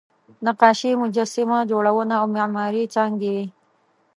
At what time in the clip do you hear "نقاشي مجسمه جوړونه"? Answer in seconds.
0.45-2.13